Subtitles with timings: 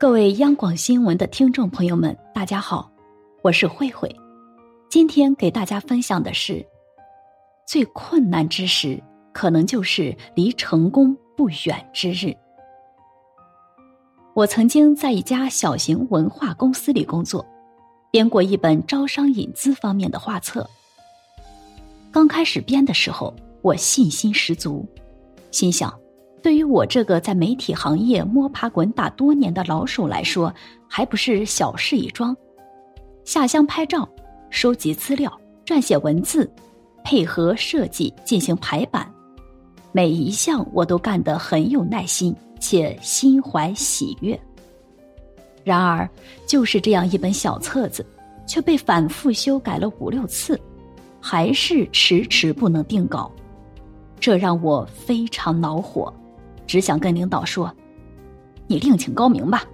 [0.00, 2.88] 各位央广新闻的听众朋友们，大家好，
[3.42, 4.08] 我是慧慧。
[4.88, 6.64] 今天给大家分享的是，
[7.66, 12.32] 最困难之时，可能就是离成功不远之日。
[14.34, 17.44] 我曾经在一家小型文化公司里工作，
[18.12, 20.64] 编过一本招商引资方面的画册。
[22.12, 24.86] 刚开始编的时候，我信心十足，
[25.50, 25.92] 心想。
[26.42, 30.52] 对于我这个在媒体行业摸爬滚打多年的老手来说，
[30.86, 32.36] 还不是小事一桩。
[33.24, 34.08] 下乡拍照、
[34.48, 35.30] 收集资料、
[35.66, 36.50] 撰写文字、
[37.04, 39.12] 配合设计进行排版，
[39.92, 44.38] 每一项我都干得很有耐心，且心怀喜悦。
[45.64, 46.08] 然而，
[46.46, 48.06] 就是这样一本小册子，
[48.46, 50.58] 却被反复修改了五六次，
[51.20, 53.30] 还是迟迟不能定稿，
[54.18, 56.10] 这让我非常恼火。
[56.68, 57.74] 只想跟领导说
[58.68, 59.64] ：“你另请高明吧。”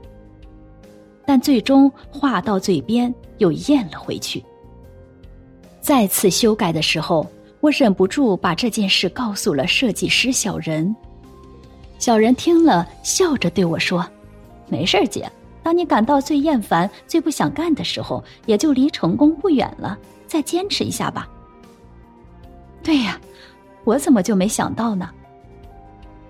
[1.26, 4.42] 但最终话到嘴边又咽了回去。
[5.80, 7.26] 再次修改的时候，
[7.60, 10.94] 我忍不住把这件事告诉了设计师小人。
[11.98, 14.06] 小人听了，笑着对我说
[14.68, 15.30] ：“没事，姐，
[15.62, 19.98] 当你感到最厌烦、最不想干的时候，也就离成功不远了。
[20.26, 21.28] 再坚持一下吧。”
[22.82, 23.18] 对呀，
[23.84, 25.10] 我怎么就没想到呢？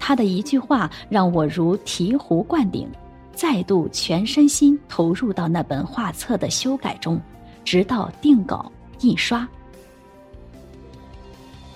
[0.07, 2.87] 他的一句话让我如醍醐灌顶，
[3.33, 7.19] 再度全身心投入到那本画册的修改中，
[7.65, 9.49] 直到定稿印刷。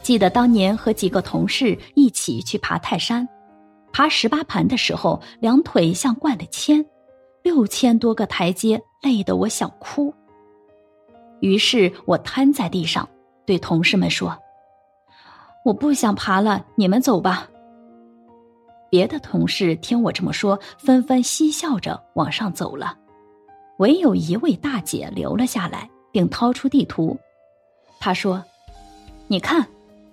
[0.02, 3.26] 记得当年和几个同事一起去爬泰山，
[3.94, 6.84] 爬十八盘的时候，两腿像灌了铅，
[7.42, 10.12] 六千多个台阶，累得我想哭。
[11.40, 13.08] 于是我瘫在地上，
[13.46, 14.36] 对同事们说
[15.64, 17.48] ：“我不想爬了，你们走吧。”
[18.90, 22.96] 别的同事听我这么说，纷纷嬉笑着往上走了，
[23.78, 27.18] 唯有一位大姐留了下来，并掏出地图。
[28.00, 28.42] 她说
[29.28, 29.66] ：“你看，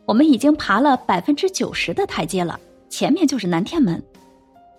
[0.06, 2.60] 我们已经爬了百分之九十的台阶了，
[2.90, 4.04] 前面就是南天门。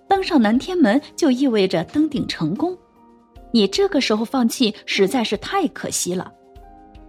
[0.08, 2.76] 登上南天门就意味着登顶成功。
[3.50, 6.32] 你这个时候放弃实在是太可惜了。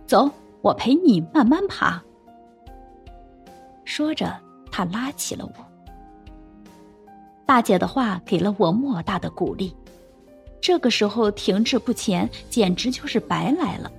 [0.05, 0.29] 走，
[0.61, 2.01] 我陪你慢慢爬。”
[3.83, 4.33] 说着，
[4.71, 5.66] 他拉起了我。
[7.47, 9.73] 大姐的话给了我莫大的鼓励，
[10.59, 13.89] 这个时候停滞不前简直就是白来了。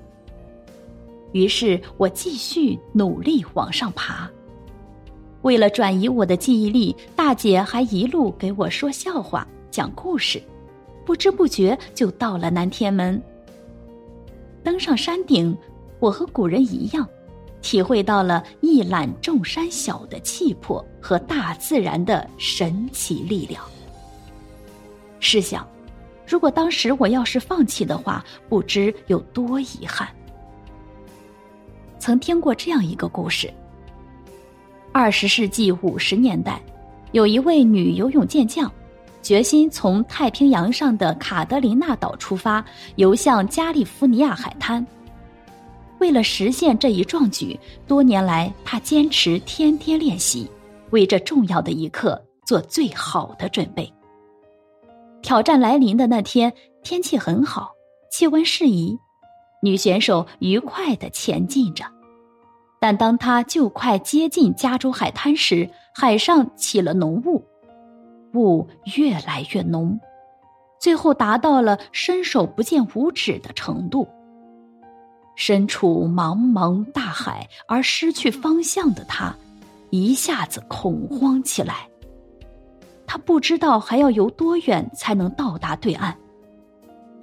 [1.33, 4.31] 于是我继续努力往上爬。
[5.43, 10.43] 为了转移我的记忆力，大姐还一路给我说笑话、讲故事，
[11.07, 13.21] 不知不觉就到了南天门。
[14.63, 15.57] 登上山顶，
[16.01, 17.09] 我和古人一样。
[17.61, 23.63] 体会到了一览众山小的气魄和大自然的神奇力量。
[25.21, 25.67] 试想，
[26.27, 30.09] 如果当时我要是放弃的话，不知有多遗憾。
[31.99, 33.53] 曾听过这样一个故事：
[34.93, 36.63] 二十世纪五十年代，
[37.13, 38.71] 有一位女游泳健将，
[39.21, 42.65] 决心从太平洋上的卡德琳娜岛出发，
[42.95, 44.87] 游向加利福尼亚海滩。
[45.99, 50.49] 为了实现这一壮举，多年来他坚持天天练习，
[50.91, 53.93] 为这重要的一刻做最好的准备。
[55.21, 57.73] 挑战来临的那天，天气很好，
[58.11, 58.97] 气温适宜，
[59.63, 61.85] 女选手愉快的前进着。
[62.81, 67.45] 但当她就快接近加州海滩时，海上起了浓雾，
[68.35, 69.99] 雾越来越浓，
[70.81, 74.07] 最后达到了伸手不见五指的程度。
[75.39, 79.33] 身处茫茫大海而失去方向的他，
[79.91, 81.89] 一下子恐慌起来。
[83.07, 86.13] 他不知道还要游多远才能到达对岸，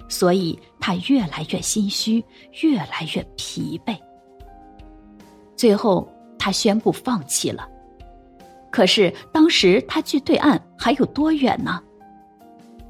[0.08, 2.24] 所以他越来越心虚，
[2.62, 3.94] 越来越疲惫。
[5.54, 7.68] 最后，他宣布放弃了。
[8.70, 11.82] 可是当时他距对岸还有多远呢？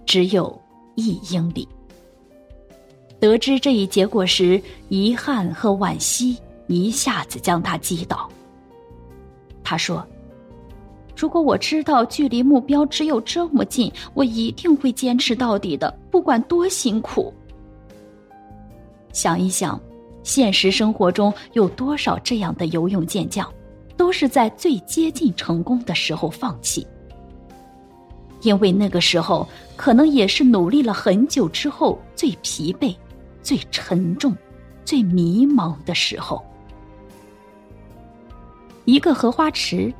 [0.06, 0.62] 只有
[0.94, 1.68] 一英里。
[3.18, 6.36] 得知这一结果时，遗憾和惋惜
[6.66, 8.28] 一下子将他击倒。
[9.64, 10.06] 他说
[11.16, 17.32] ：“如果我知道距离目标只有这么近，我一定会坚持到底的，不管多辛苦。”
[19.12, 19.80] 想一想，
[20.22, 23.50] 现实生活中有多少这样的游泳健将，
[23.96, 26.86] 都是在最接近成功的时候放弃，
[28.42, 32.94] 因为那个时候可能也是努力了很久之后最疲惫。
[33.46, 34.36] 最沉重、
[34.84, 36.44] 最迷茫的时候，
[38.84, 39.94] 一个荷花池，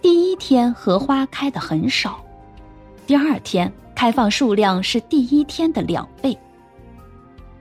[0.00, 2.24] 第一天荷花开的很少，
[3.04, 6.38] 第二天开放数量是第一天的两倍。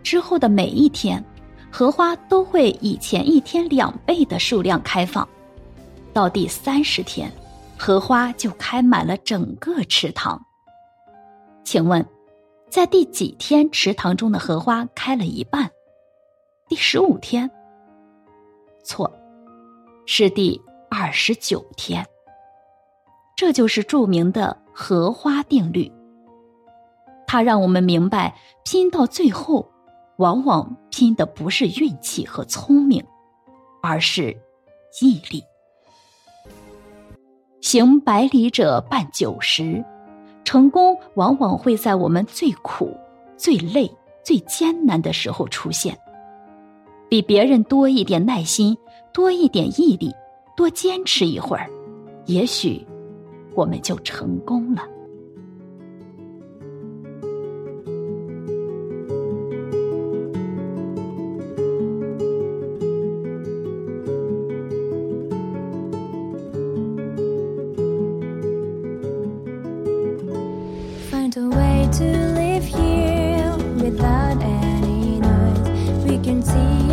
[0.04, 1.24] 之后的每一天，
[1.72, 5.28] 荷花都会以前一天两倍的数量开放，
[6.14, 7.32] 到第三十天，
[7.76, 10.40] 荷花就开满了整个池塘。
[11.64, 12.06] 请问，
[12.74, 15.70] 在第几天池塘中的荷花开了一半？
[16.68, 17.48] 第十五天？
[18.84, 19.14] 错，
[20.08, 20.60] 是第
[20.90, 22.04] 二十九天。
[23.36, 25.92] 这就是著名的荷花定律。
[27.28, 28.36] 它让我们明白，
[28.66, 29.70] 拼到最后，
[30.18, 33.06] 往往拼的不是运气和聪明，
[33.84, 34.36] 而是
[35.00, 35.44] 毅力。
[37.62, 39.86] 行百里者半九十，
[40.44, 42.96] 成功往往会在我们最苦、
[43.38, 43.90] 最累、
[44.24, 45.98] 最艰难的时候出现。
[47.10, 48.78] 比别人多一点耐心，
[49.14, 50.12] 多一点毅力，
[50.58, 51.70] 多坚持一会儿，
[52.26, 52.86] 也许。
[53.56, 54.82] 我们就成功了。
[71.98, 76.06] To live here without any noise.
[76.06, 76.93] We can see.